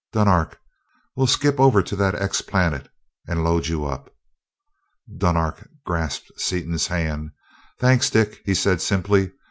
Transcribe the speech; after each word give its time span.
Dunark, 0.13 0.57
we'll 1.15 1.27
skip 1.27 1.59
over 1.59 1.83
to 1.83 1.95
that 1.95 2.15
'X' 2.15 2.41
planet 2.41 2.89
and 3.27 3.43
load 3.43 3.67
you 3.67 3.85
up." 3.85 4.11
Dunark 5.19 5.69
grasped 5.85 6.31
Seaton's 6.37 6.87
hand. 6.87 7.33
"Thanks, 7.79 8.09
Dick," 8.09 8.41
he 8.43 8.55
said, 8.55 8.81
simply. 8.81 9.31